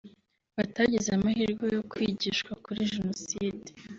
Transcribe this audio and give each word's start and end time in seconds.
batagize 0.55 1.09
amahirwe 1.17 1.65
yo 1.75 1.81
kwigishwa 1.91 2.51
kuri 2.63 2.89
Jenoside 2.93 3.69